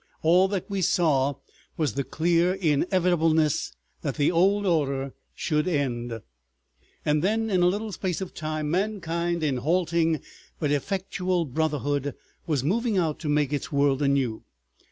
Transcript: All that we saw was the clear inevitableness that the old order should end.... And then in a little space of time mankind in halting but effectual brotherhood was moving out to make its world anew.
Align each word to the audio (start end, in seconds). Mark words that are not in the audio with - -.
All 0.23 0.47
that 0.47 0.67
we 0.67 0.81
saw 0.81 1.35
was 1.77 1.93
the 1.93 2.03
clear 2.03 2.53
inevitableness 2.55 3.75
that 4.01 4.15
the 4.15 4.31
old 4.31 4.65
order 4.65 5.13
should 5.35 5.67
end.... 5.67 6.21
And 7.05 7.23
then 7.23 7.51
in 7.51 7.61
a 7.61 7.67
little 7.67 7.91
space 7.91 8.19
of 8.19 8.33
time 8.33 8.71
mankind 8.71 9.43
in 9.43 9.57
halting 9.57 10.21
but 10.59 10.71
effectual 10.71 11.45
brotherhood 11.45 12.15
was 12.47 12.63
moving 12.63 12.97
out 12.97 13.19
to 13.19 13.29
make 13.29 13.53
its 13.53 13.71
world 13.71 14.01
anew. 14.01 14.43